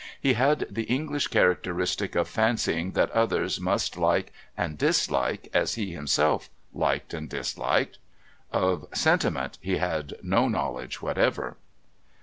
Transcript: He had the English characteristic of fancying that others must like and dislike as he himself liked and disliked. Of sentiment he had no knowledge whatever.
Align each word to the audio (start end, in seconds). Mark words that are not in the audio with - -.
He 0.19 0.33
had 0.33 0.65
the 0.67 0.85
English 0.85 1.27
characteristic 1.27 2.15
of 2.15 2.27
fancying 2.27 2.93
that 2.93 3.11
others 3.11 3.59
must 3.59 3.97
like 3.97 4.33
and 4.57 4.75
dislike 4.75 5.47
as 5.53 5.75
he 5.75 5.91
himself 5.91 6.49
liked 6.73 7.13
and 7.13 7.29
disliked. 7.29 7.99
Of 8.51 8.87
sentiment 8.95 9.59
he 9.61 9.77
had 9.77 10.15
no 10.23 10.47
knowledge 10.47 11.03
whatever. 11.03 11.57